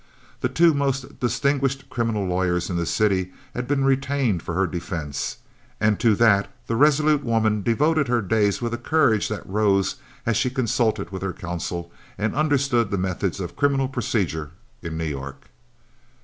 The 0.39 0.49
two 0.49 0.73
most 0.73 1.19
distinguished 1.19 1.87
criminal 1.91 2.25
lawyers 2.25 2.71
in 2.71 2.75
the 2.75 2.87
city 2.87 3.33
had 3.53 3.67
been 3.67 3.85
retained 3.85 4.41
for 4.41 4.55
her 4.55 4.65
defence, 4.65 5.37
and 5.79 5.99
to 5.99 6.15
that 6.15 6.49
the 6.65 6.75
resolute 6.75 7.23
woman 7.23 7.61
devoted 7.61 8.07
her 8.07 8.23
days 8.23 8.63
with 8.63 8.73
a 8.73 8.79
courage 8.79 9.27
that 9.27 9.47
rose 9.47 9.97
as 10.25 10.35
she 10.37 10.49
consulted 10.49 11.11
with 11.11 11.21
her 11.21 11.33
counsel 11.33 11.91
and 12.17 12.33
understood 12.33 12.89
the 12.89 12.97
methods 12.97 13.39
of 13.39 13.55
criminal 13.55 13.87
procedure 13.87 14.49
in 14.81 14.97
New 14.97 15.03
York. 15.05 15.51